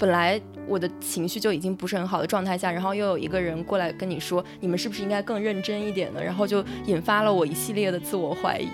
[0.00, 6.24] 本来我的情绪就已经不是很好的状态下，然后又有一个人过来跟你说，你们是不是应该更认真一点呢？
[6.24, 8.68] 然后就引发了我一系列的自我怀疑。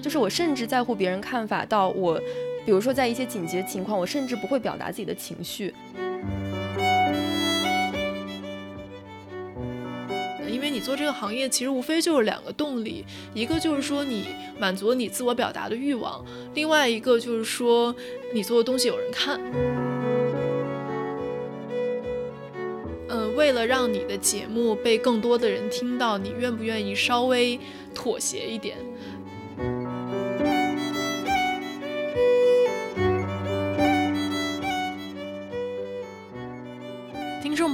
[0.00, 2.16] 就是我甚至在乎别人看法，到我，
[2.64, 5.74] 比如说在一些紧急的情况，我甚至不会表达自己的情绪。
[11.12, 14.26] 行业，其实无非就是两个动力，一个就是说你
[14.58, 17.94] 满足你自我表达的欲望，另外一个就是说
[18.32, 19.40] 你做的东西有人看。
[23.08, 27.60] 嗯，为了让你的节目被更多的人听到，你愿不愿意稍微
[27.94, 28.76] 妥协一点？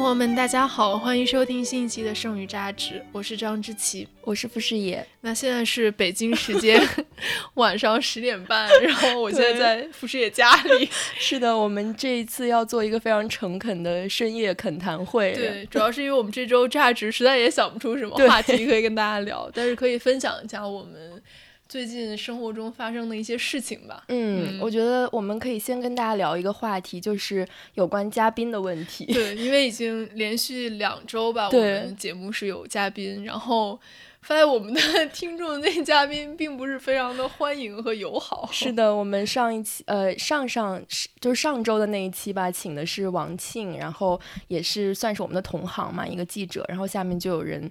[0.08, 5.06] 友们，大家好，欢迎收听新一期的《剩余榨汁》，我是张之琪，我是傅师爷。
[5.20, 6.82] 那现在是北京时间
[7.54, 10.88] 晚上十点半，然后我现在在傅师爷家里。
[11.20, 15.34] 是的，我们这一次要做一个非常诚恳的深夜恳谈会。
[15.34, 21.22] 对，主要是因为我们这周榨汁实在也想不出什么话题可以跟大家聊，但是可以分享一下我们。
[21.68, 24.02] 最近生活中发生的一些事情吧。
[24.08, 29.04] 嗯，我觉得我们可以先跟大家聊一个话题，就是有关嘉宾的问题。
[29.12, 33.78] 对， 因为已经连续两周吧，我们节目是有嘉宾，然后
[34.22, 34.80] 发现我们的
[35.12, 38.48] 听众那嘉宾并不是非常的欢迎和友好。
[38.50, 40.82] 是的，我们上一期呃上上
[41.20, 47.70] 就是上周的那一期吧，请的是王庆，然后也是算是我们的同行嘛，一个记者，然后下面就有人。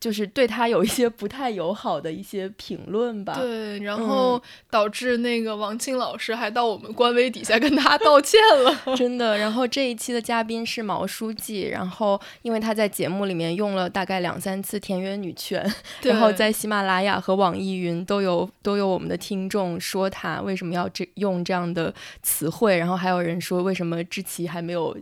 [0.00, 3.34] 就是对他有一些不太友好的一些评论吧。
[3.34, 4.40] 对，然后
[4.70, 8.74] 导致那个王庆老师还到我们官微底下跟他道歉了。
[8.96, 9.38] 真的。
[9.38, 15.64] 然后这一期的嘉宾是毛书记，然后因为他在节目里面用了大概两三次田园女权，
[16.02, 21.92] 然后在喜马拉雅和网易云都有都有我们的听众说他为什么要这用这样的
[22.22, 24.96] 词汇，然后还有人说为什么知棋还没有。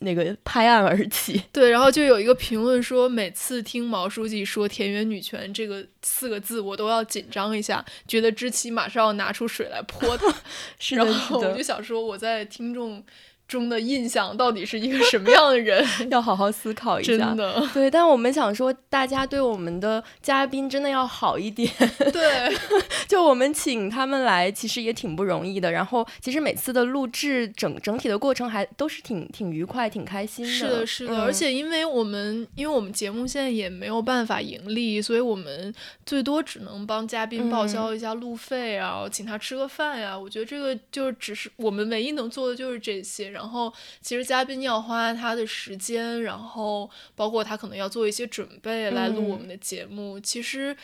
[0.00, 10.32] 那个拍案而起， 对，然后就有一个评论说，每次听毛书记说“田园女权”这个四个字，我都要紧张一下，觉得知棋马上要拿出水来泼他。
[10.78, 13.04] 是的，然后我就想说，我在听众。
[13.52, 15.84] 中的印象到底是一个什么样的人？
[16.10, 17.12] 要好好思考一下。
[17.12, 17.90] 真的，对。
[17.90, 21.70] 但我们想说，大家对我们的嘉宾真的要好一点。
[22.10, 22.50] 对，
[23.06, 25.70] 就我们请他们来，其实也挺不容易的。
[25.70, 30.50] 然后，其实每次的录制整整体的过程还都是挺挺愉快、挺开心的。
[30.50, 31.22] 是的，是的。
[31.22, 35.72] 而且，因为我们因为我们节目现在也没有办法盈利，所以我们
[36.06, 40.18] 最多只能帮嘉宾报销一下路费啊，请他吃个饭呀。
[40.18, 43.28] 我觉得这个就只是我们唯一能做的就是这些。
[43.28, 43.41] 然后。
[43.42, 50.20] 然后，其实嘉宾要花他的时间，然后包括他可能要做一些准备来录我们的节目。
[50.20, 50.76] 其实。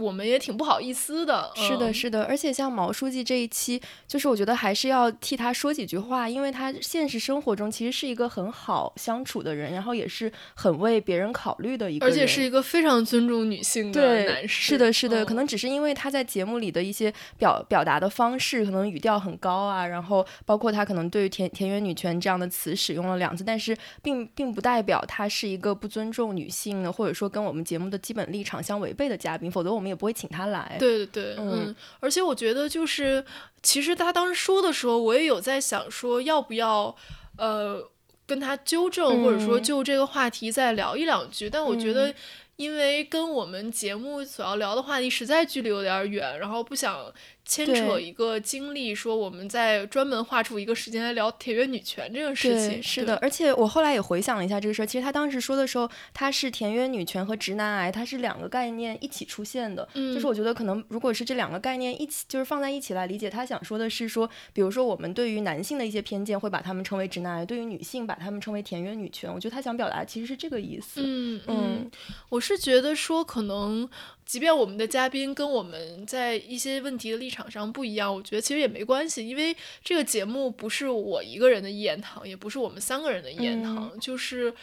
[0.00, 14.70] 我们也挺不好意思的，是的，是的，而且像毛书记这一期，就是我觉得还是要替他说几句话，因为他现实生活中其实是一个很好相处的人，然后也是很为别人考虑的一个，而且是一个非常尊重女性的男士。
[14.70, 29.89] 是的，是的，可能只是因为他在节目里的一些表表达的方式，可能语调很高啊，然后包括他可能对于田田园女权这样的词使用了两次，但是并并不代表他是一个不尊重女性的，或者说跟我们节目的基本立场相违背的嘉宾，否则我们。
[29.90, 30.76] 也不会请他来。
[30.78, 33.22] 对对对，嗯，而且我觉得就是，
[33.62, 36.96] 其实他当时说的时候，我也有在想说，要不要，
[37.36, 37.86] 呃，
[38.26, 41.50] 跟他纠正，或者说就这个话题再聊一两句。
[41.50, 42.14] 但我觉得，
[42.56, 47.12] 因为跟我们节目所要聊的话题实在距离有点远，然后不想。
[47.50, 52.80] 牵扯一个经历，说我们在专门划出一个时间来聊田园女权这个事情。
[52.80, 59.88] 是的，而且我后来也回想了一下这个事儿，其实他当时说的时候，他是田园女权和直男癌，它是两个概念一起出现的。
[59.94, 69.28] 嗯，就是我觉得可能如果是这两个概念一起，就是放在一起来理解，他想说的是说，比如说我们对于男性的一些偏见会把他们称为直男癌，对于女性把他们称为田园女权。
[69.28, 71.00] 我觉得他想表达其实是这个意思。
[71.02, 71.90] 嗯嗯，
[72.28, 73.90] 我是觉得说可能。
[74.30, 83.98] 即便我们的嘉宾跟我们在一些问题的立场上不一样，我觉得其实也没关系，因为这个节目不是我一个人的一言堂，也不是我们三个人的一言堂。
[83.98, 84.54] 就是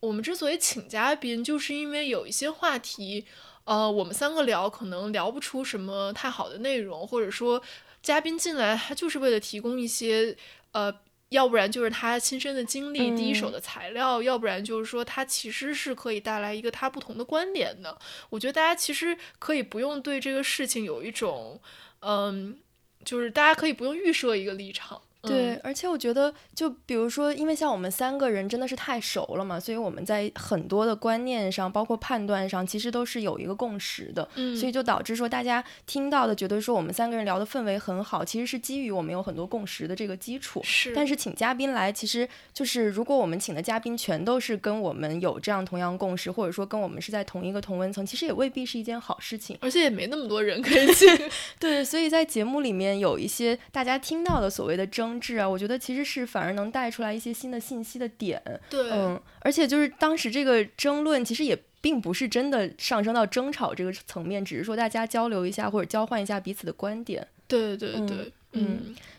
[0.00, 3.26] 我们之所以请嘉宾，就是因为有一些话题，
[3.64, 7.62] 呃，我们三个聊可能聊不出什么太好的内容，或者说
[8.00, 10.34] 嘉宾进来他就是为了提供一些
[10.72, 10.90] 呃。
[11.30, 17.98] 要不然就是他亲身的经历、第一手的材料，要不然就是说他其实是可以带来一个他不同的观点的。
[18.28, 21.60] 我觉得大家其实可以不用对这个事情有一种，
[22.00, 22.58] 嗯，
[23.04, 25.00] 就是大家可以不用预设一个立场。
[25.22, 34.26] 对，而且我觉得，就比如说，因为像我们三个人真的是太熟了嘛，所以我们在很多的观念上，包括判断上，其实都是有一个共识的。
[34.36, 40.60] 嗯，所以就导致说，大家听到的觉得说我们三个人聊的氛围很好，其实是基于我们有很多共识的这个基础。
[40.64, 49.58] 是，但是请嘉宾来，其实就是如果我们请的嘉宾全都是跟我们有这样同样共识，或者说跟我们是在同一个同温层，其实也未必是一件好事情。
[49.60, 51.08] 而且也没那么多人可以请。
[51.60, 58.42] 对，所以在节目里面有一些大家听到的所谓的争执啊，我觉得其实是反而能带出来一些新的信息的点。
[58.68, 67.26] 对，嗯，而且就是当时这个争论其实也并不是真的上升到争吵这个层面，只是说大家交流一下或者交换一下彼此的观点。
[67.48, 68.32] 对对对，嗯。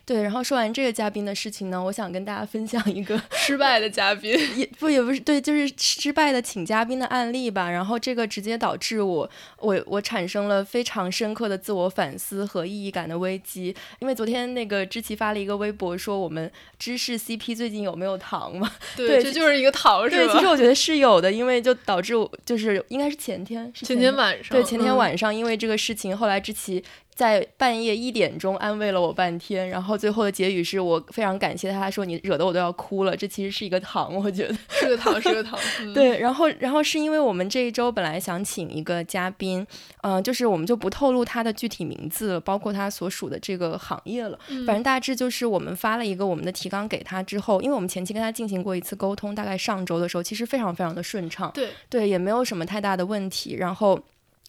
[0.04, 7.70] 对，然后说完这个嘉宾的事情呢，我想跟大家分享一个 失败的嘉宾， 也不也不是对，就是失败的请嘉宾的案例吧。
[7.70, 9.30] 然后这个直接导致我
[9.60, 13.74] 我我产生了非常深刻的自我反思和意义感的危机。
[14.00, 18.70] 因为昨天那个知琪发了一个微博说我们芝士 CP 最近有没有糖嘛？
[18.98, 20.34] 对，这就是一个糖是吧？
[20.34, 26.84] 对，其实我觉得是有的，因为就导致我就是应该是前天，前天晚上，对，前天晚上因为这个事情，后来知琪。
[27.22, 33.16] 在半夜一点钟安慰了我半天，然后最后的结语是我非常感谢他，他说你惹得我都要哭了。
[33.16, 35.60] 这其实是一个糖，我觉得是个糖，是个糖。
[35.94, 39.64] 对，然后然后是因为我们这一周本来想请一个嘉宾，
[40.02, 44.36] 嗯，就是我们就不透露他的具体名字，包括他所属的这个行业了。
[44.66, 53.58] 反正大致就是我们发了一个我们的提纲给他之后，因为我们前期跟他进行过一次沟通，大概上周的时候其实非常非常的顺畅，对对，也没有什么太大的问题。
[53.58, 54.00] 然后。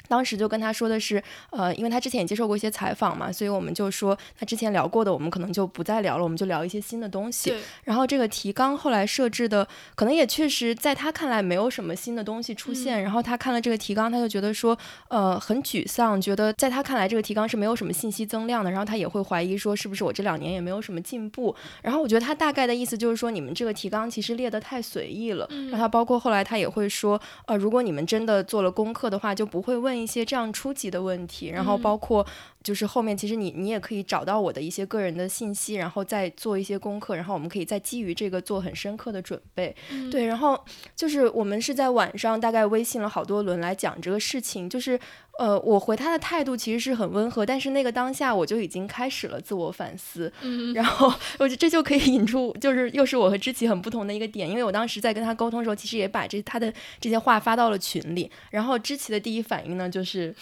[0.08, 7.54] 当时就跟他说的是，呃，因为他之前也接受过一些采访嘛，所以我们就说他之前聊过的，我们可能就不再聊了，我们就聊一些新的东西。
[7.84, 13.02] 然后这个提纲后来设置的，可能也确实在他看来没有什么新的东西出现。
[13.02, 14.76] 然后他看了这个提纲，他就觉得说，
[15.08, 18.70] 呃，很沮丧，觉得在他看来这个提纲是没有什么信息增量的。
[18.70, 21.54] 然后他也会怀疑说，是不是我这两年也没有什么进步？
[21.80, 25.48] 然后我觉得他大概的意思就是说，你们这个提纲其实列得太随意了。
[25.70, 30.01] 然后他包括后来他也会说，呃，如果你们真的做了功课的话，就不会问。
[30.02, 32.26] 一些这样初级的问题，然后包括
[32.62, 39.74] 就是后面，其实你你也可以找到我的一些个人的信息，然后再做一些功课，然后我们可以再基于这个做很深刻的准备。
[40.10, 40.62] 对，然后
[40.96, 44.98] 就是我们是在晚上大概微信了好多轮来讲这个事情，就是
[45.38, 50.30] 呃，我回他的态度其实是很温和，但是那个当下我就已经开始了自我反思。
[50.42, 59.88] 嗯，然后我觉得这就可以引出，就是又是我和知琪很不同的一个点，因为我当时在跟他沟通的时候，其实也把这他的这些话发到了群里，然后知琪的第一反应呢。
[59.88, 60.34] 就是，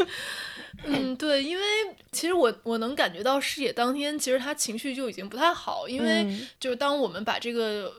[0.84, 1.64] 嗯，对，因为
[2.12, 6.26] 其实我我能感觉到视野当天，其实他情绪就已经不太好，因为
[6.60, 7.90] 就是当我们把这个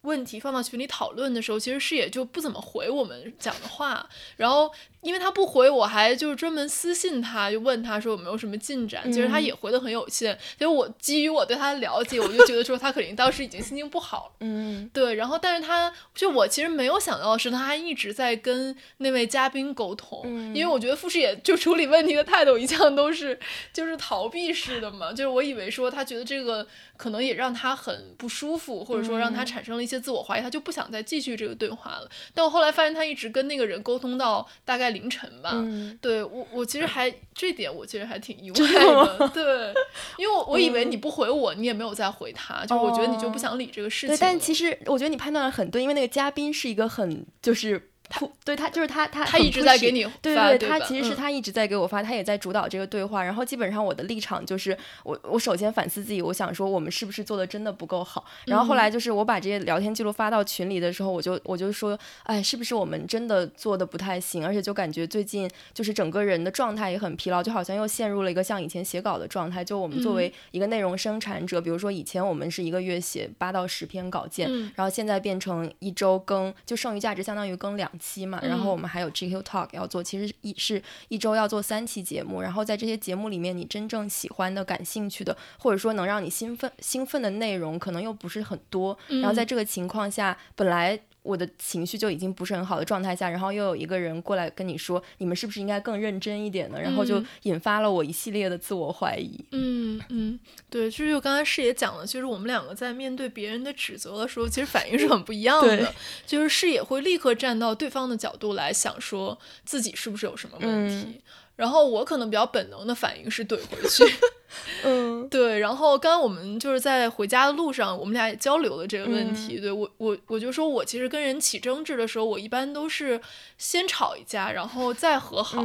[0.00, 4.08] 问题放到群里讨论的时候，其实视野就不怎么回我们讲的话，
[4.38, 4.70] 然后。
[5.02, 9.04] 因为他不回，我还就是专门私信他，就问他说有没有什么进展。
[9.12, 10.36] 其实他也回的很有限。
[10.58, 14.34] 因为我基于我对他的了解，我就觉得说他肯定当时已经心情不好。
[14.40, 15.14] 嗯，对。
[15.14, 20.22] 然后，但是他就我其实没有想到的是，他还一直在跟那位嘉宾沟通。
[20.24, 20.52] 嗯。
[20.56, 23.38] 因为我觉得傅师也就处理问题的态度一向都是
[23.72, 25.12] 就是逃避式的嘛。
[25.12, 26.66] 就是我以为说他觉得这个
[26.96, 32.10] 可能也让他很不舒服，或者说让他产生了一些自我怀疑，他就不想再继续这个对话了。
[32.34, 34.85] 但我后来发现他一直跟那个人沟通到大概。
[34.90, 35.52] 凌晨吧，
[36.00, 39.74] 对我我其实还这点我其实还挺意外的， 对，
[40.18, 44.16] 因为我我以为你不回我，你也没有再回他，就我觉得你就不想理这个事情。
[44.16, 47.90] 对，但其实我觉得你判断的很对，因为那个嘉宾是一个很就是。
[48.08, 53.22] 他对他就是他他他一直在给你对对对，他其实是他一直在给我发，他也在主导这个对话。
[53.22, 58.24] 然后基本上我的立场就是我我首先反思自己，我想说我们是不是做的真的不够好。
[58.46, 64.46] 然后后来就是我把这些聊天记录发到群里的时候，我就我就说，哎，是不是我们真的做的不太行？
[64.46, 69.64] 而且就感觉最近就是整个人的状态也很疲劳，就好像又陷入了一个像以前写稿的状态。
[69.64, 78.66] 就我们作为一个内容生产者，比如说以前我们是一个月写八到十篇稿件，然后现在变成一周更，就剩余价值相当于更两期嘛，然后。
[78.66, 88.98] 我们还有 GQ Talk 要做，其实一是一周要做三期节目，然后在这些节目里面，你真正喜欢的、感兴趣的，或者说能让你兴奋兴奋的内容，可能又不是很多。
[89.06, 91.00] 然后在这个情况下，本来。
[91.26, 96.80] 我的情绪就已经不是很好的状态下，然后又有一个人过来跟你说，你们是不是应该更认真一点呢？
[96.80, 99.44] 然后就引发了我一系列的自我怀疑。
[99.50, 100.38] 嗯嗯，
[100.70, 105.92] 对，就是就刚才视野讲了，就是我们两个在面对别人的指责的时候，其实反应是很不一样的。
[106.24, 111.20] 就是视野会立刻站到对方的角度来想，说自己是不是有什么问题。
[111.56, 114.04] 然后我可能比较本能的反应是怼回去。
[114.84, 115.58] 嗯，对。
[115.58, 119.58] 然后刚刚我们就是在回家的路上，我们俩也交流了这个问题。
[119.58, 123.20] 对我，我我就说我其实跟人起争执的时候，我一般都是
[123.58, 125.62] 先吵一架，然后再和好。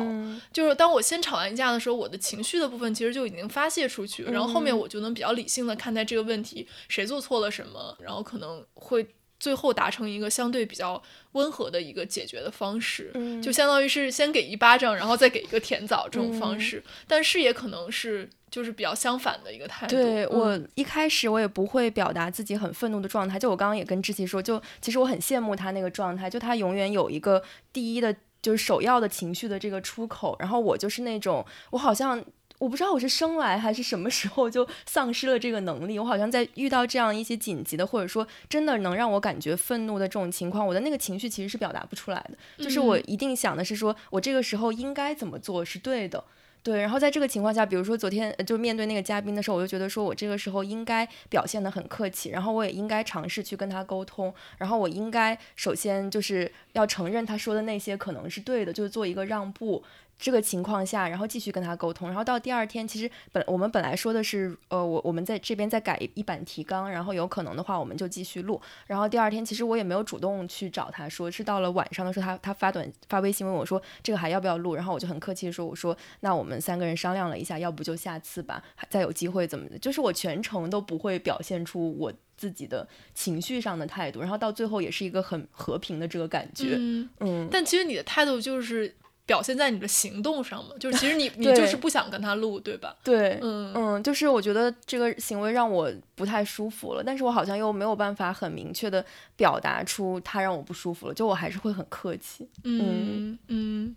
[0.52, 9.08] 就是当我先吵完一架的时候，我的情绪的部分其实就已经发泄出去，然后后面我就能比较理性的看待这个问题，谁做错了什么，然后可能会。
[9.42, 16.82] 最后达成一个相对比较温和的一个解决的方式，就相当于是先给一巴掌，然后再给一个甜枣这种方式。
[17.08, 19.96] 但是也可能是就是比较相反的一个态度。
[19.96, 23.40] 对我一开始我也不会表达自己很愤怒的状态。
[23.40, 27.42] 就我刚刚也跟志奇说，就其实我很羡慕他那个状态，就他永远有一个
[27.74, 30.38] 第一的，就是首要的情绪的这个出口。
[30.40, 32.24] 然后我就是那种，我好像。
[32.62, 35.98] 我不知道我是生来还是什么时候就丧失了这个能力。
[35.98, 42.64] 我好像在遇到这样一些紧急的，或者说真的能让我感觉愤怒的这种情况，我的那个情绪其实是表达不出来的。
[42.64, 46.24] 就是我一定想的是说，我这个时候应该怎么做是对的。
[46.64, 59.84] 对，然后在这个情况下，比如说昨天就面对那个嘉宾的时候，我就觉得说我这个时候应该表现得很客气，然后我也应该尝试去跟他沟通，然后我应该首先就是要承认他说的那些可能是对的，就是做一个让步。
[60.20, 68.62] 这个情况下，然后继续跟他沟通，然后到第二天，其实本我们本来说的是，呃，我我们在这边再改一版提纲，然后有可能的话，我们就继续录。
[68.86, 74.76] 然后第二天，其实我也没有主动去找他说，是到了晚上的时候，他他发短发微信问我说，这个还要不要录？
[74.76, 79.80] 然后我就很客气的说，我说那我们三个人商量了一下，要不就下次吧，再有机会怎么的？
[79.80, 86.76] 就是我全程都不会表现出我自己的情绪上的态度，然后到最后也是一个很和平的这个感觉。
[86.78, 87.50] 嗯嗯。
[87.52, 88.94] 但其实你的态度就是。
[89.32, 92.94] 表现在你的行动上嘛，就是其实你 你就是不想跟他录，对吧？
[93.02, 99.06] 对，嗯嗯，就是我觉得这个行为让我不太舒服了，但是我好像又没有办法很明确的
[99.38, 102.46] 表达出他让我不舒服了，就我还是会很客气。
[102.66, 103.96] 嗯嗯，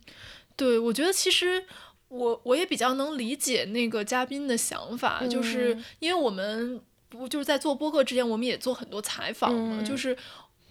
[0.55, 1.65] 对，我觉得其实
[2.07, 10.17] 我我也比较能理解那个嘉宾的想法，就是因为我们不就是在做播客之前，我们也做很多采访嘛，就是。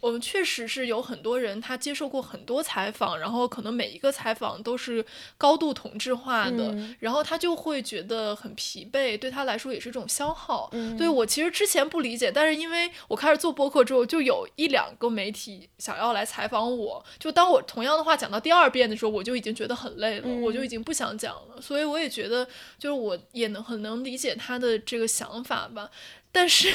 [0.03, 5.05] 我们确实是有很多人，他接受过很多采访，然后可能每一个采访都是
[5.37, 10.69] 高度同质化的，然后他就会觉得很疲惫，对他来说也是一种消耗。
[10.97, 21.61] 对我其实之前不理解，但是因为我开始做播客之后，就有一两个媒体想要来采访我，就当我同样的话讲到第二遍的时候，我就已经觉得很累了，我就已经不想讲了。
[21.61, 22.45] 所以我也觉得，
[22.77, 25.89] 就是我也能很能理解他的这个想法吧。
[26.33, 26.73] 但是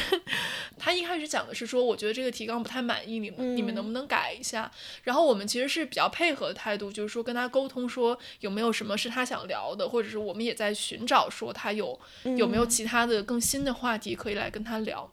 [0.78, 4.70] 他一开始讲的是说，我觉得这个提纲不太满意，你们你们能不能改一下？
[5.02, 11.98] 然后我们其实是比较配合的态度，就是说跟他沟通，说有没有什么是他想聊的，或者是我们也在寻找说他有
[12.36, 15.10] 有没有其他的更新的话题可以来跟他聊。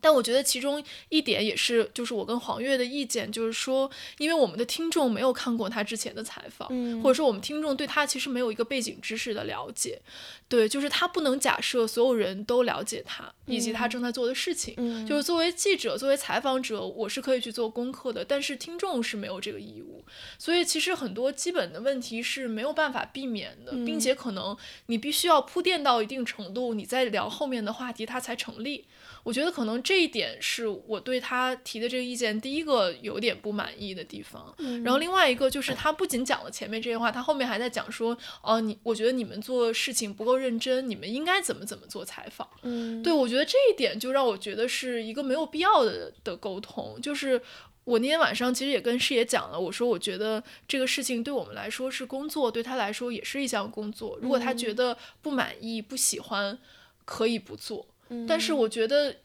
[0.00, 6.68] 但我觉得其中一点也是，就是我跟黄月的意见，就是说，因为我们的听众没有看过他之前的采访，
[7.02, 10.00] 或者说我们听众对他其实没有一个背景知识的了解，
[10.48, 15.06] 对，就是他不能假设所有人都了解他以及他正在做的事情。
[15.06, 20.04] 就是作为记者，作为采访者，我是可以去做功课的，但是听众是没有这个义务。
[20.38, 28.86] 所以其实很多基本的问题是没有办法避免的，并且可能你必须要铺垫到一定程度，你再聊后面的话题，它才成立。
[29.22, 34.54] 我觉得可能这一点是我对他提的这个意见第一个有点不满意的地方。
[34.82, 42.48] 然后另外一个就是他不仅讲了前面这些话，他后面还在讲说，哦，你我觉得你们做事情不够认真，你们应该怎么怎么做采访。
[42.62, 46.98] 嗯，对我觉得这一点就让我觉得是一个没有必要的的沟通。
[47.02, 47.40] 就是
[47.84, 54.18] 我那天晚上其实也跟师爷讲了，我说我觉得这个事情对我们来说是工作，对他来说也是一项工作。
[54.22, 56.58] 如果他觉得不满意、不喜欢，
[57.04, 57.86] 可以不做。
[58.26, 59.16] 但是我觉得，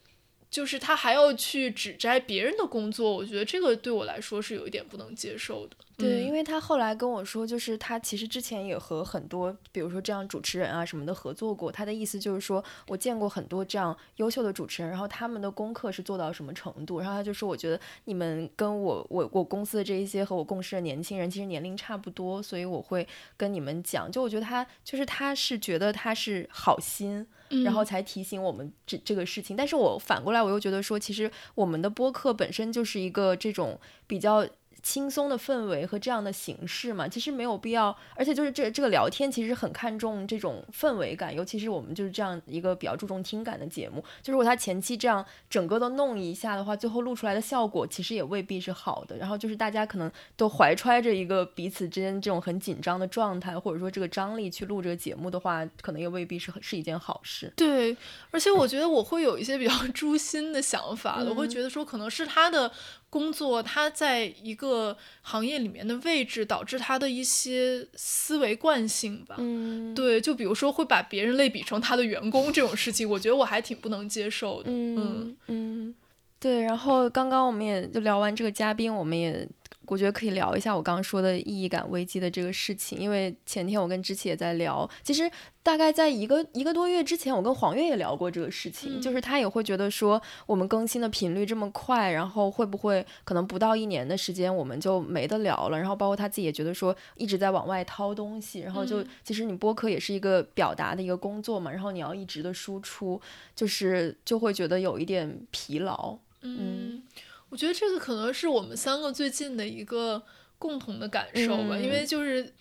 [0.49, 5.75] 就是他还要去指摘别人的工作，我觉得这个对我来说是有一点不能接受的。
[5.97, 11.71] 对，因为他后来跟我说，就是他其实之前也和很多，比如说这样主持人啊什么的合作过。
[11.71, 16.99] 他的意思就是说，我见过很多这样优秀的主持人，然后他们的功课是做到什么程度。
[16.99, 24.11] 然后他就说，我觉得你们跟我我我公司的这一些和我共事的年轻人，其实年龄差不多，所以我会跟你们讲。
[24.11, 27.25] 就我觉得他就是他是觉得他是好心，
[27.63, 29.55] 然后才提醒我们这这个事情。
[29.55, 34.45] 但是我反过来我又觉得说，其实我们的播客本身就是一个这种比较。
[34.85, 49.17] 轻松的氛围和这样的形式嘛，其实没有必要，而且就是这这个聊天其实很看重这种氛围感，尤其是我们就是这样一个比较注重听感的节目，就如果他前期这样整个都弄一下的话，最后录出来的效果其实也未必是好的。
[49.17, 57.51] 然后就是大家可能都怀揣着一个彼此之间这种很紧张的状态，或者说这个张力去录这个节目的话，可能也未必是是一件好事。
[57.55, 57.97] 对，
[58.29, 62.71] 而且我觉得我会有一些比较 诛心的想法，我会觉得说可能是他的
[63.15, 64.97] 工作，他在一个。
[65.27, 69.35] 行业里面的位置，导致他的一些思维惯性吧。
[69.39, 74.69] 嗯，对，就比如说会把别人类比成他的员工这种事情，我觉得我还挺不能接受的。
[74.71, 75.95] 嗯嗯，
[76.39, 76.61] 对。
[76.61, 79.47] 然后刚刚我们也就聊完这个嘉宾，我们也。
[79.87, 85.29] 我觉得可以聊一下我刚刚说的意义感危机的这个事情，因为前天我跟知琪也在聊，其实
[85.61, 103.19] 大概在一个一个多月之前，我跟黄月也聊过这个事情，就是他也会觉得说我们更新的频率这么快，然后会不会可能不到一年的时间我们就没得聊了，然后包括他自己也觉得说一直在往外掏东西，然后就其实你播客也是一个表达的一个工作嘛，然后你要一直的输出，
[103.55, 107.01] 就是就会觉得有一点疲劳，嗯。
[107.49, 110.21] 我觉得这个可能是我们三个最近的一个
[110.57, 112.53] 共同的感受吧，因为就是，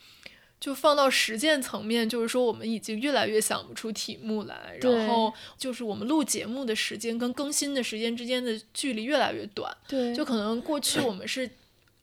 [0.60, 11.50] 就放到实践层面，就是说我们已经越来越想不出题目来，然后就是我们录节目的时间跟更新的时间之间的距离越来越短，对，就可能过去我们是。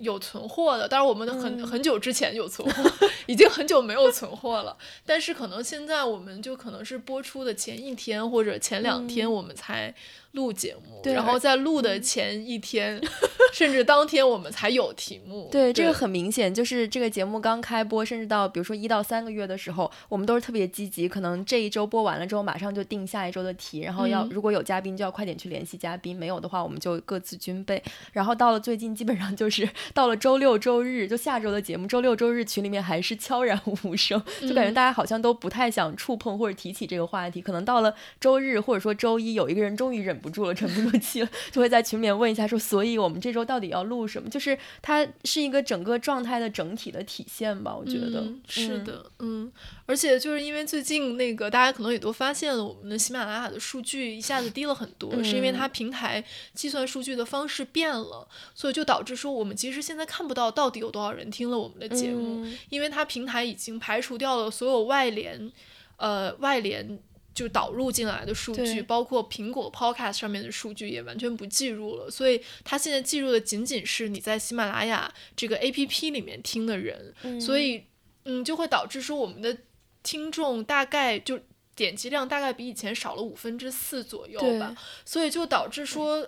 [0.02, 2.92] 有存货的，当然我们很很久之前有存货，
[3.28, 4.76] 已经很久没有存货了。
[5.06, 9.94] 但是可能现在我们就可能是播出的前一天或者前两天我们才
[10.32, 13.02] 录节目，然后在录的前一天
[13.54, 15.50] 甚至当天我们才有题目。
[15.52, 27.82] 对，这个很明显，就是这个节目刚开播，甚至到比如说一到三个月的时候，我们都是特别积极，可能这一周播完了之后，马上就定下一周的题，然后要如果有嘉宾就要快点去联系嘉宾，没有的话我们就各自军备。
[28.14, 29.68] 然后到了最近，基本上就是。
[29.94, 37.42] 到了周六周日，就下周的节目，周六周日群里面还是悄然无声，就感觉大家好像都不太想触碰或者提起这个话题。
[37.42, 49.51] 可能到了周日或者说周一，有一个人终于忍不住了， 沉不住气了，就会在群里面问一下说：“所以我们这周到底要录什么？”就是它是一个整个状态的整体的体现吧，我觉得是的，嗯。
[49.88, 56.24] 而且就是因为最近那个大家可能也都发现了，我们的喜马拉雅的数据一下子低了很多，是因为它平台
[56.54, 58.25] 计算数据的方式变了，
[58.56, 65.51] 所以就导致说我们其实现在看不到到底有多少人听了我们的节目，因为它平台已经排除掉了所有外联，
[65.98, 66.98] 呃外联
[67.34, 77.86] 就导入进来的数据，包括苹果 Podcast 上面的数据也完全不计入了，所以它现在计入的仅仅是你在喜马拉雅这个 APP 里面听的人，所以
[78.26, 79.58] 嗯就会导致说我们的。
[80.04, 81.40] 听众大概就
[81.76, 86.28] 点击量大概比以前少了五分之四左右吧，所以就导致说，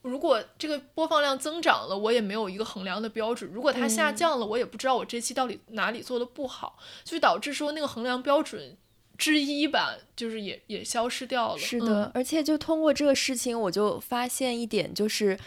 [0.00, 8.76] 如果这个播放量增长了，我也没有一个衡量的标准；如果它下降了，我也不知道我这期到底哪里做的不好，就导致说那个衡量标准
[9.22, 11.58] 之一吧，就是也也消失掉了。
[11.58, 15.38] 是的，而且就通过这个事情，我就发现一点就是。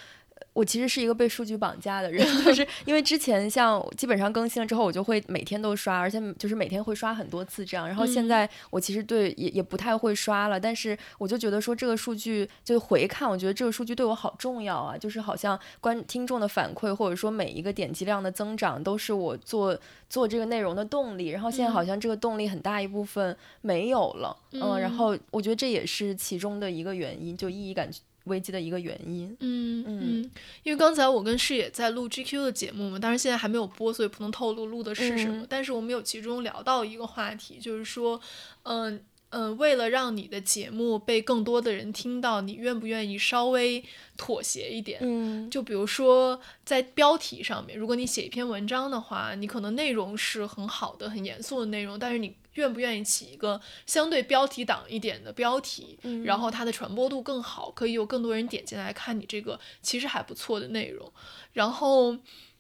[0.56, 7.86] 我其实是一个被数据绑架的人， 就是因为之前像基本上更新了之后，我就会每天都刷，而且就是每天会刷很多次这样。
[7.86, 19.78] 然后现在我其实对也也不太会刷了，但是我就觉得说这个数据就回看，我觉得这个数据对我好重要啊，就是好像观听众的反馈或者说每一个点击量的增长都是我做
[20.10, 21.28] 做这个内容的动力。
[21.28, 27.90] 然后现在好像这个动力很大一部分没有了，嗯，然后我觉得这也是其中的一个原因，就意义感。
[28.26, 30.32] 危机的一个原因，嗯嗯，
[30.64, 35.46] 因为刚才我跟视野在录 GQ 的节目嘛，但是现在还没有播，所以不能透露录的是什么。
[35.50, 38.20] 但是我们有其中聊到一个话题，就是说，
[38.64, 39.02] 嗯
[39.36, 43.84] 嗯，为了让你的节目被更多的人听到，你愿不愿意稍微
[44.16, 45.00] 妥协一点？
[45.02, 52.34] 嗯，就比如说在标题上面，如果你写一篇文章的话，你可能内容是很好的、很严肃的内容，但是你。
[52.56, 61.12] 愿不愿意起一个相对标题党一点的标题，然后它的传播度更好，可以有更多人点进来看你这个其实还不错的内容。
[61.52, 62.16] 然后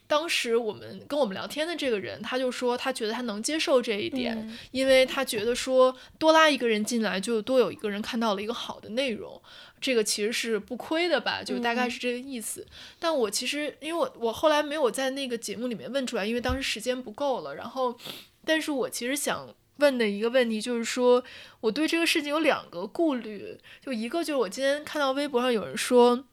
[0.07, 9.41] 当时我们跟我们聊天的这个人，他就说他觉得他能接受这一点，因为他觉得说多拉一个人进来，就多有一个人看到了一个好的内容，
[9.81, 12.65] 这个其实是不亏的吧，就大概是这个意思。
[12.99, 17.55] 但我其实因为我我后来没有在那个节目里面问出来，因为当时时间不够了。
[17.55, 17.97] 然后，
[18.45, 19.47] 但是我其实想。
[19.79, 21.21] 问的一个问题就是说，
[21.59, 26.23] 我对这个事情有两个顾虑，就一个就是我今天看到微博上有人说，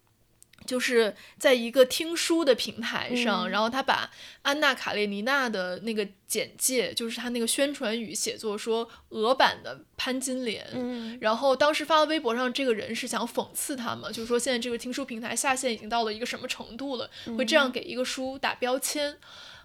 [0.66, 4.10] 就是在一个听书的平台上，然后他把
[4.42, 19.16] 安娜卡列尼娜的那个简介，就是他那个宣传语写作说俄版的潘金莲，嗯，然后当时发到微博上，这个人是想讽刺他嘛，就是说现在这个听书平台下线已经到了一个什么程度了，会这样给一个书打标签，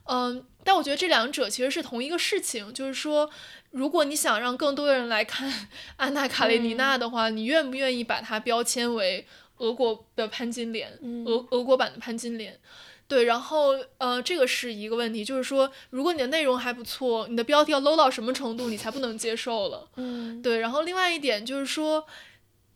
[0.06, 3.30] 嗯，但我觉得这两者其实是同一个事情，就是说。
[3.72, 5.52] 如果你想让更多的人来看
[5.98, 12.60] 《安娜·卡列尼娜》的话，你愿不愿意把它标签为俄国的潘金莲，俄俄国版的潘金莲？
[13.08, 19.88] 对，然后呃，这个是一个问题，就是说，如果你的内容还不错，你的标题要 low 到什么程度，你才不能接受了？
[19.96, 20.60] 嗯，对。
[20.60, 22.06] 然后另外一点就是说，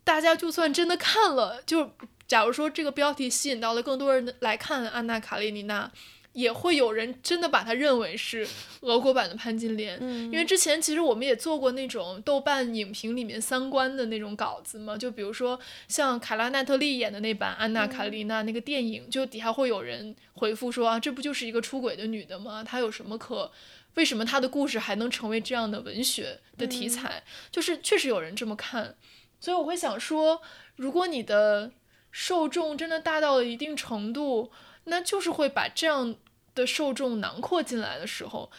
[0.04, 1.92] 大家就算真的看了，就
[2.28, 5.92] 假如说这个标题吸引到了更多人来看《安娜·卡列尼娜》。
[6.34, 8.48] 也会有人真的把它认为是
[8.80, 22.64] 俄国版的潘金莲，因为之前其实我们也做过那种豆瓣影评里面三观的那种稿子嘛，就比如说像卡拉奈特利演的那版《安娜卡丽娜》那个电影，就底下会有人回复说啊，这不就是一个出轨的女的吗？
[22.64, 23.52] 她有什么可，
[23.96, 27.24] 为什么她的故事还能成为这样的文学的题材？
[27.52, 28.96] 就是确实有人这么看，
[29.42, 30.42] 所以我会想说，
[30.78, 31.72] 如果你的
[32.10, 34.50] 受众真的大到了一定程度。
[34.86, 36.16] 那就是会把这样
[36.56, 38.52] 的受众囊括进来的时候，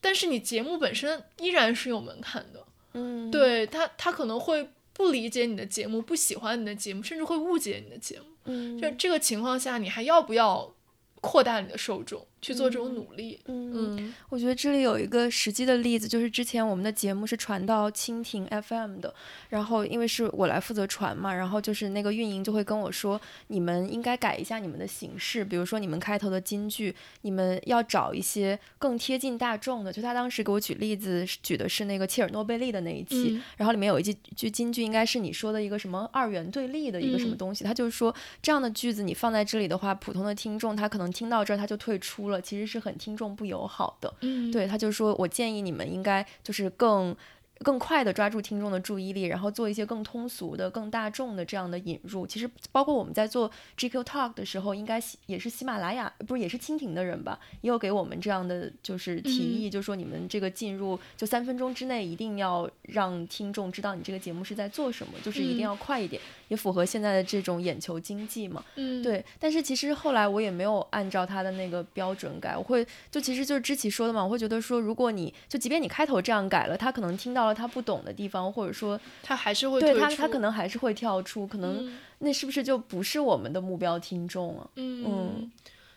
[0.00, 10.74] 但是你节目本身依然是有门槛的，嗯，对他，他可能会不理解你的节目，不喜欢你的节目，甚至会误解你的节目，嗯，就这个情况下，你还要不要
[11.20, 12.26] 扩大你的受众？
[12.44, 19.14] 去做这种努力，嗯，我觉得这里有一个实际的例子，就是之前我们的节目是传到蜻蜓 FM 的，
[19.48, 29.90] 然后因为是我来负责传嘛，然后就是那个运营就会跟我说，你们应该改一下你们的形式，比如说你们开头的金句，你们要找一些更贴近大众的。
[29.90, 42.33] 就他当时给我举例子，举的是那个切尔诺贝利的那一期，然后里面有一句句金句，应该是你说的一个什么二元对立的一个什么东西，他就是说这样的句子你放在这里的话，普通的听众他可能听到这儿他就退出了。
[42.40, 47.16] 其实是很听众不友好的，嗯，对，他就说，我建议你们应该就是更。
[47.60, 52.26] 更快的抓住听众的注意力，然后做一些更通俗的、更大众的这样的引入。
[52.26, 57.38] 其实包括我们在做 GQ Talk 的时候，应该也是喜马拉雅，不是也是蜻蜓的人吧？
[57.60, 68.64] 也有给我们这样的就是提议，就说你们这个进入就三分钟之内一定要让听众知道你这个节目是在做什么，就是一定要快一点，也符合现在的这种眼球经济嘛。
[68.74, 69.24] 嗯，对。
[69.38, 77.53] 但是其实后来我也没有按照他的那个标准改，我会就其实就是知棋说的嘛，我会觉得说，如果你就即便你开头这样改了，他可能听到。
[77.54, 84.68] 到他不懂的地方，或者说他还是会对他，他可能还是会跳出，可能那是不是就不是我们的目标听众啊？
[84.74, 85.50] 嗯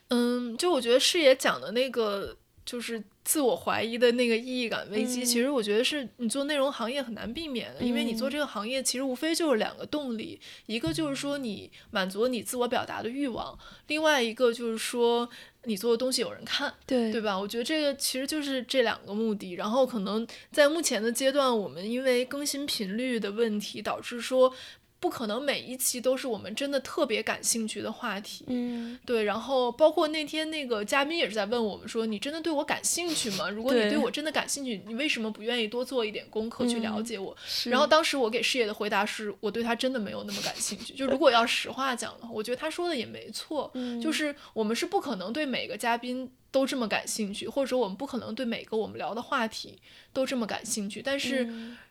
[0.09, 15.27] 嗯，就我觉得视野讲的那个就是自我怀疑的那个意义感危机，其实我觉得是你做内容行业很难避免的，因为你做这个行业其实无非就是两个动力，一个就是说你满足你自我表达的欲望，另外一个就是说。
[15.67, 17.37] 你做的东西有人看，对对吧？
[17.37, 19.53] 我觉得这个其实就是这两个目的。
[19.53, 24.53] 然后可能在目前的阶段，我们因为更新频率的问题，导致说。
[24.99, 29.23] 不可能每一期都是我们真的特别感兴趣的话题，嗯，对。
[29.23, 33.47] 然后包括那天那个嘉宾也是在问我们说：“你真的对我感兴趣吗？
[33.47, 40.95] 如果你对我真的感兴趣，你为什么不愿意多做一点功课去了解我？”然后当时我给事业的回答是：我对他真的没有那么感兴趣。
[40.95, 49.77] 就如果要实话讲的话，我觉得他说的也没错，就是我们是不可能对每个嘉宾都这么感兴趣，或者说我们不可能对每个我们聊的话题
[50.11, 51.47] 都这么感兴趣，但是。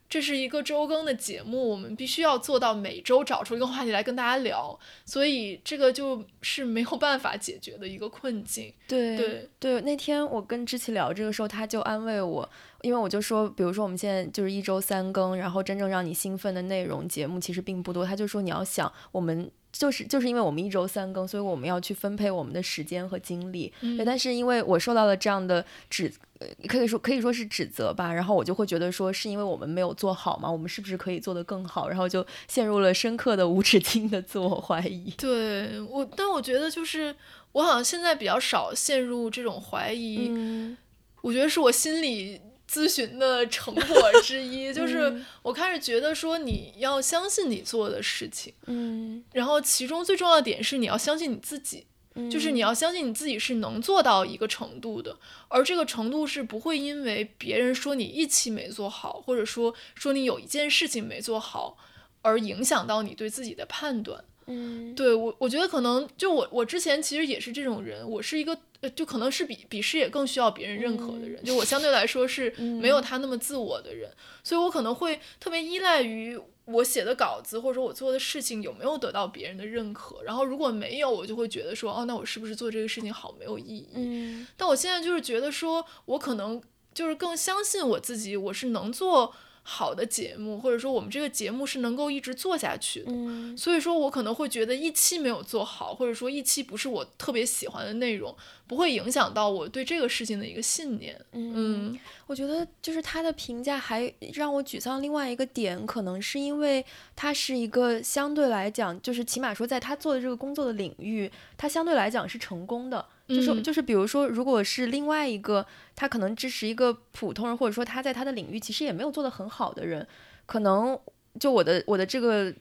[0.08, 8.72] 这是一个周更的节目，我们必须要做到每周找出一个话题来跟大家聊，所以这个就是没有办法解决的一个困境。
[8.86, 12.48] 对对对，那天我跟知琪聊这个时候，他就安慰我，
[12.82, 18.06] 因为我就说，比如说我们现在就是一周三更，然后真正让你兴奋的内容节目其实并不多。
[18.06, 23.72] 他就说你要想，我们就是就是因为我们一周三更，所以我们要去分配我们的时间和精力。
[23.80, 26.12] 对，但是因为我受到了这样的指。
[26.38, 30.52] 呃，可以说可以说是指责吧，然后我就会觉得说，是因为我们没有做好嘛？
[30.52, 31.88] 我们是不是可以做得更好？
[31.88, 35.10] 然后就陷入了深刻的无止境的自我怀疑。
[35.12, 37.16] 对我，但我觉得就是
[37.52, 40.28] 我好像现在比较少陷入这种怀疑。
[40.30, 40.76] 嗯，
[41.22, 42.38] 我觉得是我心理
[42.70, 48.52] 咨询的成果之一， 就是我开始觉得说，你要相信你做的事情。
[48.66, 51.87] 嗯，然后其中最重要的点是你要相信你自己。
[52.31, 61.76] 就是你要相信你自己是能做到一个程度的，而这个程度是不会因为别人说你一期没做好，或者说说你有一件事情没做好，
[62.22, 64.24] 而影响到你对自己的判断。
[64.46, 74.11] 嗯，对我，我觉得可能就我，我之前其实也是这种人，我是一个，呃，就可能是比比视野更需要别人认可的人，就我相对来说是没有他那么自我的人，
[74.42, 76.38] 所以我可能会特别依赖于。
[76.66, 80.20] 我写的稿子或者说我做的事情有没有得到别人的认可？
[80.25, 83.90] 然后如果没有，我就会觉得说，哦，那我是不是做这个事情好没有意义？
[83.94, 84.44] 嗯。
[84.57, 86.61] 但我现在就是觉得说，我可能
[86.92, 89.33] 就是更相信我自己，我是能做。
[89.68, 98.33] 好的节目，或者说我们这个节目是能够一直做下去的，嗯，所以说我可能会觉得一期没有做好，或者说一期不是我特别喜欢的内容，
[98.66, 101.18] 不会影响到我对这个事情的一个信念。
[101.33, 105.00] 嗯，我觉得就是他的评价还让我沮丧。
[105.02, 113.05] 另外一个点，可能是因为他是一个相对来讲，就是起码说在他做的这个工作的领域，他相对来讲是成功的。
[113.29, 120.07] 就是就是，比如说，如果是另外一个，他可能支持一个普通人，或者说他在他的领域其实也没有做得很好的人，
[120.46, 120.96] 可能
[121.40, 122.55] 就我的我的这个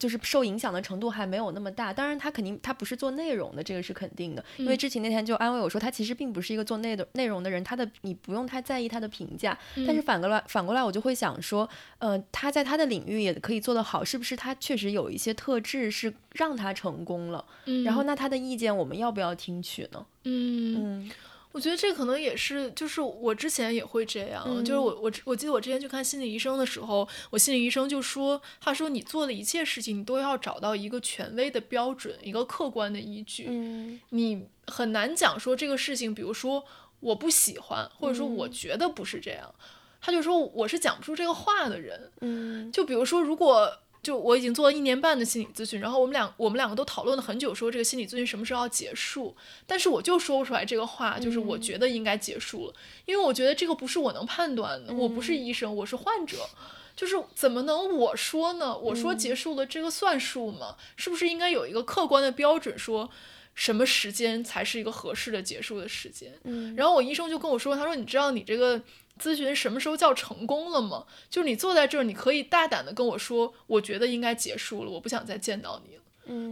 [0.00, 4.42] 就是受影响的程度还没有那么大，当然他肯定他不是做内容的，这个是肯定的。
[4.56, 9.56] 因为知情那天就安慰我说，他其实并不是一个做内的内容的人，他的你不用太在意他的评价。
[9.86, 17.44] 但是反过来反过来，我就会想说，呃，他在他的领域也可以做得好，是不是他确实有一些特质是让他成功了？
[17.84, 20.06] 然后那他的意见我们要不要听取呢？
[20.24, 21.10] 嗯嗯。
[21.52, 33.48] 我觉得这可能也是，就是我之前也会这样，就是我我我记得我之前去看心理医生的时候，我心理医生就说，他说你做的一切事情，你都要找到一个权威的标准，一个客观的依据，
[34.10, 36.64] 你很难讲说这个事情，比如说
[37.00, 39.54] 我不喜欢，或者说我觉得不是这样，
[40.00, 43.78] 他就说我是讲不出这个话的人，嗯，就比如说如果。
[44.02, 49.36] 就我已经做了一年半的心理咨询，然后我们两我们两个都讨论了很久，说这个心理咨询什么时候要结束，
[49.66, 56.38] 但是我就说不出来这个话，就是我觉得应该结束了，因为我觉得这个不是我能判断的，我不是医生，我是患者，
[56.96, 58.74] 就是怎么能我说呢？
[58.76, 60.76] 我说结束了，这个算数吗？
[60.96, 63.10] 是不是应该有一个客观的标准，说
[63.54, 66.32] 什么时间才是一个合适的结束的时间？
[66.44, 68.80] 嗯，然后我医生就跟我说，他说你知道你这个。
[69.20, 71.04] 咨询什么时候叫成功了吗？
[71.28, 76.02] 就是你坐在这儿，你可以大胆的跟我说，我觉得应该结束了，我不想再见到你了。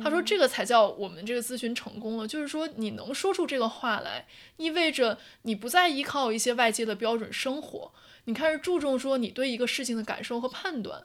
[0.02, 4.26] 他说这个才叫我们这个咨询成功了，就是说你能说出这个话来，
[4.56, 7.92] 意味着你不再依靠一些外界的标准生活，
[8.24, 11.04] 你开始注重说你对一个事情的感受和判断。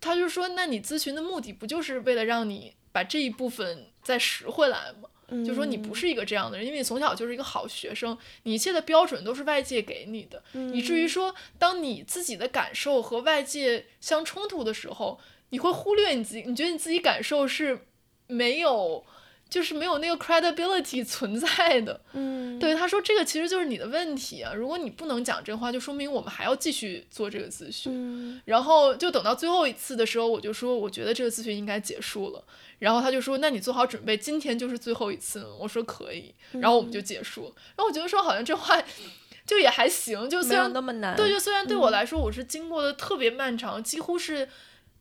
[0.00, 5.08] 他就说，那你咨询的目的不就是为了让你把这一部分再拾回来吗？
[5.44, 15.18] 就说你不是一个这样的人，因为你从小就是一个好学生，你一切的标准都是外界给你的，以至于说，当你自己的感受和外界相冲突的时候，
[15.50, 17.86] 你会忽略你自己，你觉得你自己感受是
[18.26, 19.04] 没有，
[19.48, 22.00] 就是没有那个 credibility 存在的。
[22.12, 28.40] 嗯，对，他说这个其实就是你的问题啊，如果你不能讲这话，就说明我们还要继续做这个咨询。
[28.44, 32.44] 然后就等到最后一次的时候，我就说，我觉得这个咨询应该结束了。
[32.78, 37.52] 然后他就说：“那你做好准备，今天就是最后一次。”我说：“可以。”然后我们就结束了。
[37.74, 38.78] 然后我觉得说好像这话
[39.46, 41.16] 就也还行，就虽然那么难。
[41.16, 44.46] 对，就虽然对我来说，我是经过的特别漫长，几乎是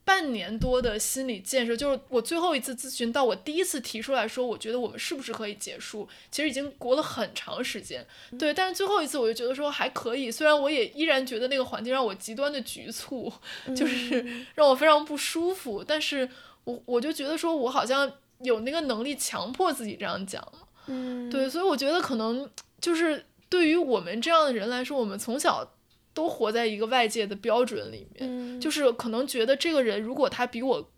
[0.05, 1.75] 半年多的心理建设。
[1.75, 6.07] 就是我最后一次咨询到我第一次提出来说，我觉得我们是不是可以结束？
[6.31, 8.07] 其实已经过了很长时间。
[8.39, 10.31] 对，但是最后一次我就觉得说还可以。
[10.31, 13.33] 虽然我也依然觉得那个环境让我极端的局促，
[13.75, 16.29] 就是让我非常不舒服，但是。
[16.65, 20.43] 我我就觉得说，我好像有那个能力强迫自己这样讲，
[20.87, 22.49] 嗯，对，所以我觉得可能
[22.81, 25.74] 就是对于我们这样的人来说，我们从小
[26.15, 30.91] 都活在一个外界的标准里面，就是可能觉得这个人如果他比我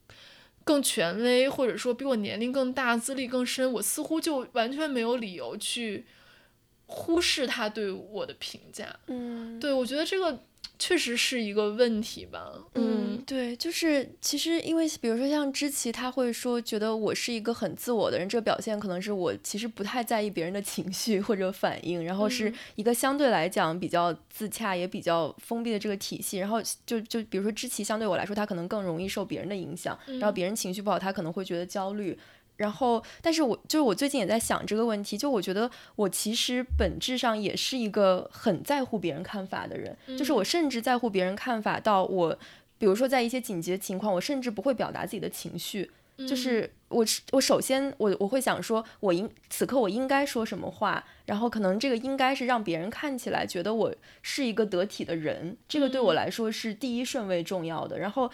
[0.63, 6.06] 更权威，或者说比我年龄更大、资历更深，我似乎就完全没有理由去
[6.86, 10.43] 忽视他对我的评价，嗯，对我觉得这个。
[10.79, 32.17] 确实是一个问题吧，嗯，对，就是其实因为比如说像知琪，他会说觉得我是一个很自我的人，这个表现可能是我其实不太在意别人的情绪或者反应，然后是一个相对来讲比较自洽也比较封闭的这个体系，然后就就比如说知琪相对我来说，他可能更容易受别人的影响，然后别人情绪不好，他可能会觉得焦虑。
[32.58, 42.38] 然后，但是我就是我最近也在想这个问题，就我觉得我其实本质上也是一个很在乎别人看法的人，就是我甚至在乎别人看法到我，
[42.78, 45.89] 比如说在一些紧急的情况，我甚至不会表达自己的情绪，
[46.28, 53.93] 就是我我首先我我会想说，我应此刻我应该说什么话，然后可能这个应该是让别人看起来觉得我
[54.24, 58.32] 是一个得体的人，这个对我来说是第一顺位重要的，然后。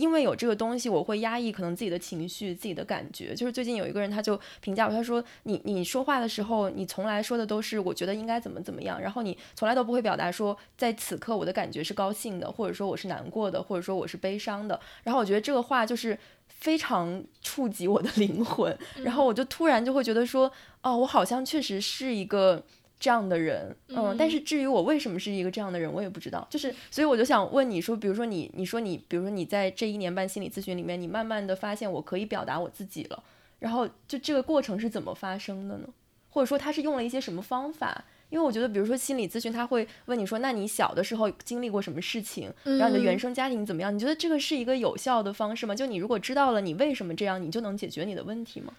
[0.00, 3.34] 因为有这个东西，我会压抑可能自己的情绪、自己的感觉。
[3.34, 20.50] 就是最近有一个人，他就评价我，他说：“你你说话的时候，你从来说的都是我觉得应该怎么怎么样，然后你从来都不会表达说在此刻我的感觉是高兴的，或者说我是难过的，或者说我是悲伤的。”然后我觉得这个话就是非常触及我的 灵魂，然后我就突然就会觉得说
[20.82, 22.64] ：“哦，我好像确实是一个。”
[23.00, 26.46] 这样的人，嗯，但是至于我为什么是一个这样的人，我也不知道。
[26.50, 33.24] 就是，所以我就想问你说，比如说你，你说你，比如说你在这一年半心理咨询里面，你慢慢的发现我可以表达我自己了，
[33.58, 35.88] 然后就这个过程是怎么发生的呢？
[36.28, 38.04] 或者说他是用了一些什么方法？
[38.28, 42.48] 因为我觉得，比如说心理咨询，他会问你说，那你小的时候经历过什么事情？
[42.62, 43.92] 然后你的原生家庭怎么样？
[43.92, 45.74] 你觉得这个是一个有效的方式吗？
[45.74, 48.72] 就你如果知道了你为什么这样，你就能解决你的问题吗？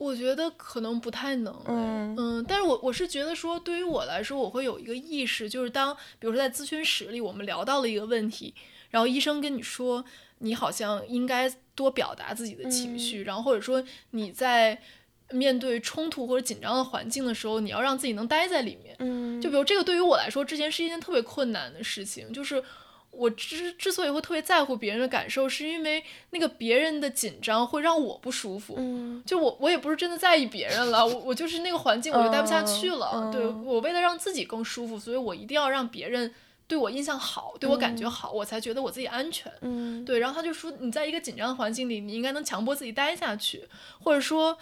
[0.00, 2.16] 我觉得可能不太能，嗯。
[2.16, 8.54] 嗯，但是我我是觉得说，对于我来说，我会有一个意识，就是当比如说在咨询室里，我们聊到了一个问题，
[8.88, 10.02] 然后医生跟你说，
[10.38, 14.80] 你好像应该多表达自己的情绪，然后或者说你在
[15.32, 22.64] 面对冲突或者紧张的环境的时候，你要让自己能待在里面，嗯，就比如这个对于我来说，之前是一件特别困难的事情，就是
[23.10, 28.74] 我之之所以会特别在乎别人的感受，是因为那个别人的紧张会让我不舒服。
[28.78, 33.10] 嗯，就我我也不是真的在意别人了，我我就是那个环境我就待不下去了。
[33.14, 36.32] 嗯对我为了让自己更舒服，所以我一定要让别人
[36.66, 39.52] 对我印象好，对我感觉好，我才觉得我自己安全。
[39.60, 43.64] 嗯，对，然后他就说，你在一个紧张的环境里，你应该能强迫自己待下去，
[44.02, 44.56] 或者说，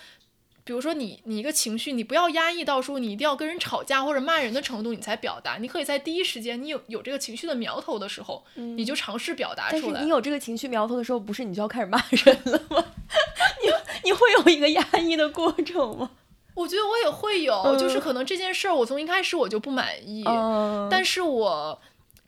[0.69, 5.57] 比如说你你一个情绪，你不要压抑到说你一定要跟人吵架或者骂人的程度，你才表达。
[5.57, 9.83] 你可以在第一时间，你有有这个情绪的苗头的时候，你就尝试表达出来。
[9.83, 12.85] 但是你有这个情绪苗头的时候，不是你就要开始骂人了吗？
[13.65, 13.71] 你
[14.05, 16.11] 你会有一个压抑的过程吗？
[16.55, 21.81] 我觉得我也会有，就是可能这件事儿我从一开始我就不满意，嗯，但是我。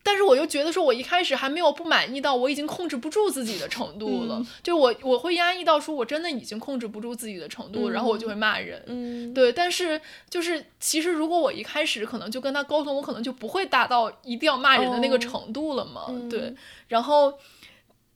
[0.03, 8.83] 但是我又觉得说，我一开始还没有不满意到我已经控制不住自己的程度了，嗯就我我会压抑到说我真的已经控制不住自己的程度，然后我就会骂人。
[8.87, 16.07] 嗯，对，但是就是其实如果我一开始可能就跟他沟通，我可能就不会达到一定要骂人的那个哦程度了嘛。
[16.29, 16.57] 对嗯，
[16.89, 17.35] 然后。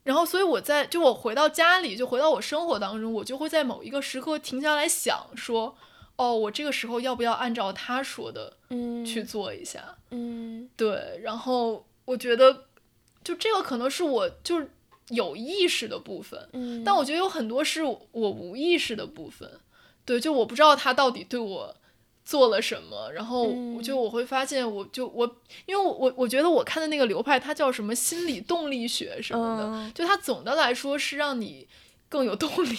[0.04, 5.74] 然后，所以我在就我回到家里，就回到我生活当中，我就会在某一个时刻停下来想说，
[6.16, 9.96] 哦，我这个时候要不要按照他说的嗯去做一下？
[10.10, 12.66] 嗯对，然后我觉得，
[13.24, 14.70] 就这个可能是我就是
[15.08, 19.50] 有意识的部分，嗯，但我觉得有很多是我无意识的部分。
[20.04, 21.74] 对，就我不知道他到底对我
[22.24, 31.66] 做了什么，然后我就我会发现，我就我，因为我我我觉得我看的那个流派，它叫什么心理动力学什么的，嗯就它总的来说是让你
[32.14, 32.76] 更有动力，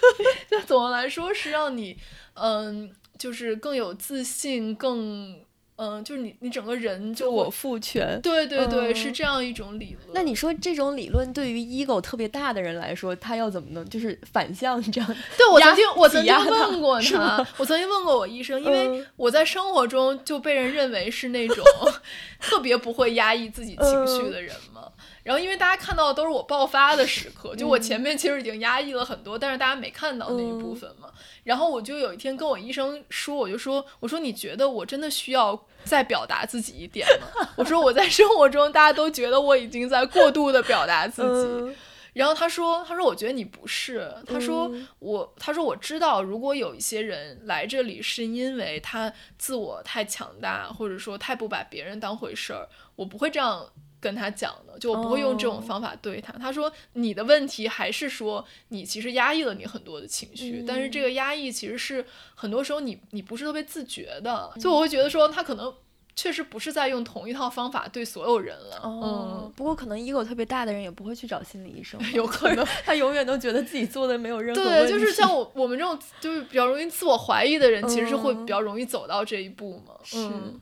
[0.50, 1.94] 那总的来说是让你
[2.32, 5.38] 嗯，就是更有自信，更
[5.76, 8.18] 嗯，就是你你整个人就就我父权。
[8.22, 10.14] 对对对，是嗯这样一种理论。
[10.14, 15.06] 那你说这种理论对于 ego 特别大的人来说，他要怎么能就是反向这样？
[15.36, 21.62] 对我曾经我曾经问过他，我曾经问过我医生，因为嗯我在生活中就被人认为是那种
[22.40, 24.90] 特别不会压抑自己情嗯绪的人嘛。
[25.28, 31.12] 然后因为大家看到的都是我爆发的时刻，就我前面其实已经压抑了很多，但是大家没看到那一部嗯分嘛。
[31.44, 37.46] 然后我就有一天跟我医生说，我就说，我说你觉得我真的需要再表达自己一点吗？
[37.56, 41.46] 我说我在生活中大家都觉得我已经在过度的表达自己。
[41.46, 41.76] 嗯
[42.14, 44.12] 然后他说：“他说我觉得你不是。
[44.26, 53.64] 他说嗯我，他说我知道，如果有一些人来这里是因为他自我太强大，或者说太不把别人当回事儿，我不会这样
[54.00, 56.32] 跟他讲的，就我不会用这种哦方法对他。
[56.34, 65.72] 他说你的问题还是说你其实压抑了你很多的情绪，但是这个压抑其实是很多时候你你不是特别自觉的，所以我会觉得说他可能。”
[66.18, 72.66] 确实不是在用同一套方法对所有人了，哦，不过可能 ego 特别大的人也不会去找心理医生有可能。
[72.84, 79.94] 他永远都觉得自己做的没有任何对，就是像我我们这种就是比较容易自我怀疑的人，其实是会嗯比较容易走到这一步嘛。
[80.02, 80.60] 是嗯，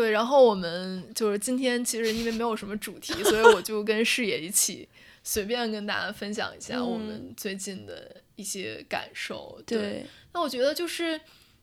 [0.00, 0.10] 对。
[0.10, 4.88] 然后我们就是今天其实因为没有什么主题，所以我就跟视野一起
[5.22, 9.62] 随便跟大家分享一下我们最近的一些感受。
[9.66, 11.20] 对，对，那我觉得就是。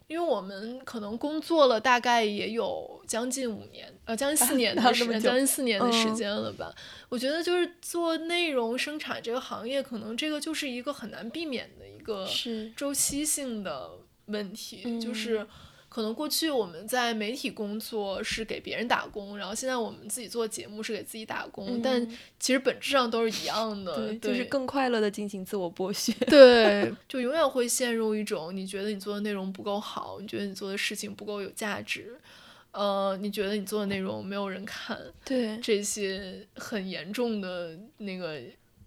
[0.10, 6.74] 因为我们可能工作了大概也有将近五年，呃，将近四年 的时间，将近四年的时嗯间了吧。
[7.10, 12.28] 我觉得就是做内容生产这个行业，可能这个就是一个很难避免的一个
[12.76, 15.46] 周期性的问题，嗯就是
[16.00, 26.14] 可能过去我们在媒体工作是给别人打工，然后现在我们自己做节目是给自己打工，但嗯其实本质上都是一样的，就是更快乐的进行自我剥削。
[26.28, 32.18] 对，就永远会陷入一种你觉得你做的内容不够好，你觉得你做的事情不够有价值，
[32.72, 38.40] 呃，你觉得你做的内容没有人看，对，这些很严重的那个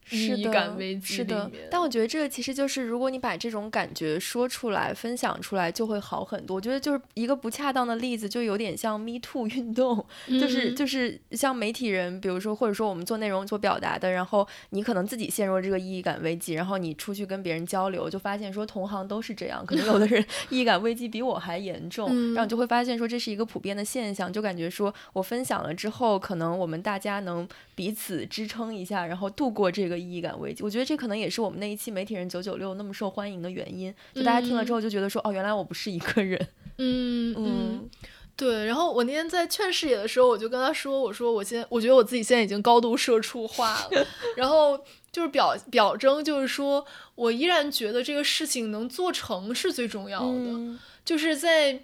[0.05, 1.51] 是的感危机是的。
[1.71, 6.57] 但我觉得这个其实就是，如果你把这种感觉说出来、分享出来，就会好很多。
[6.57, 30.63] 我觉得就是一个不恰当的例子，就有点像 Me Too 运动， 就是嗯就是像媒体人，比如说或者说我们做内容做表达的，然后你可能自己陷入了这个意义感危机，然后你出去跟别人交流，就发现说同行都是这样，可能有的人 意义感危机比我还严重，嗯然后你就会发现说这是一个普遍的现象，就感觉说我分享了之后，可能我们大家能彼此支撑一下，然后度过这个意义感危机。
[30.63, 36.39] 我觉得这可能也是我们那一期媒体人九九六那么受欢迎的原因，就大家听了之后就觉得说，哦，原来我不是一个人。
[36.79, 37.91] 嗯嗯嗯，
[38.37, 38.67] 对。
[38.67, 44.07] 然后我那天在劝视野的时候，我就跟他说：“我说我现在我觉得我自己现在已经高度社畜化了。
[44.37, 44.79] ”然后
[45.11, 50.27] 就是表表征就是说我依然觉得这个事情能做成是最重要的。
[50.27, 51.81] 嗯就是在，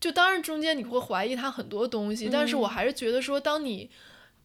[0.00, 3.90] 就当然中间你会怀疑他很多东西，但是我嗯还是觉得说，当你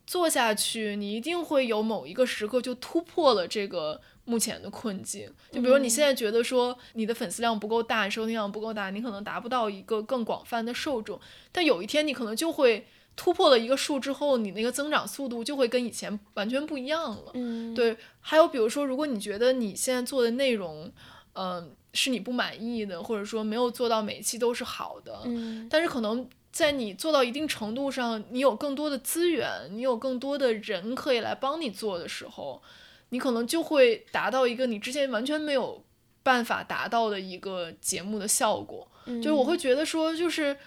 [0.09, 5.29] 做下去，你一定会有某一个时刻就突破了这个目前的困境。
[5.51, 12.87] 就比如你现在觉得说你的粉丝量不够大，你收听量不够大，你可能达不到一个更广泛的受众，但有一天你可能就会。
[13.15, 17.31] 突破了一个数之后，你那个增长速度就会跟以前完全不一样了。
[17.33, 20.89] 嗯，对，还有比如说，如果你觉得你现在做的内容，
[21.33, 26.25] 嗯、是你不满意的，或者说没有做到每一期都是好的，嗯但是可能
[26.59, 32.61] 在你做到一定程度上，你有更多的资源，你有更多的人可以来帮你做的时候，
[33.09, 35.83] 你可能就会达到一个你之前完全没有
[36.21, 38.87] 办法达到的一个节目的效果。
[39.05, 40.57] 就是我会觉得说，就是。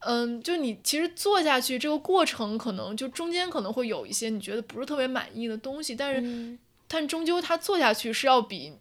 [0.00, 8.72] 嗯，就你其实做下去这个过程，可能就中间可能会有一些你觉得不是特别满意的东西，但是、嗯但终究它做下去是要比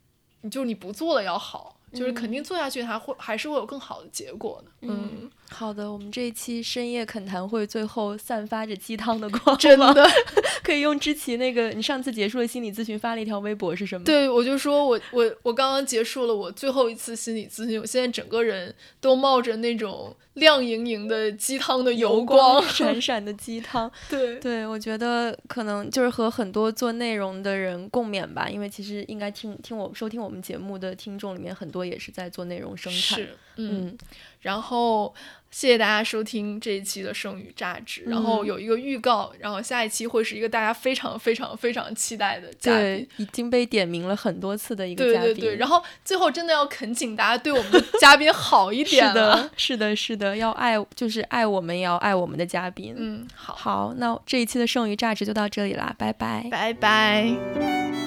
[0.42, 4.72] 你就是你不做了要好，就是肯定做下去它会还是会有更好的结果的。
[4.82, 10.08] 嗯，好的，我们这一期深夜恳谈会最后散发着鸡汤的光，真的，
[10.62, 14.04] 可以用之前那个你上次结束了心理咨询发了一条微博是什么？
[14.04, 23.90] 对我就说我我我刚刚结束了我最后一次心理咨询，我现在整个人都冒着那种亮莹莹的鸡汤的油光，闪闪的鸡汤。
[24.10, 33.18] 对对，我觉得可能就是和很多做内容的人共勉吧，因为其实应该听听我收听我们节目的听众里面很多也是在做内容生产。
[33.18, 33.98] 是，嗯，嗯，
[34.42, 35.14] 然后
[35.50, 45.34] 谢谢大家收听这一期的剩余价值，然后嗯有一个预告，然后下一期会是一个大家非常非常非常期待的嘉宾对。，已经被点名了很多次的一个嘉宾。
[45.34, 52.94] 对对对，然后最后真的要恳请大家对我们的嘉宾好一 点是了的，是的，是的，要爱，就是爱我们，也要爱我们的嘉宾。
[52.98, 56.48] 嗯，好，好，那这一期的剩余价值就到这里啦，拜拜。
[56.52, 58.07] 拜拜。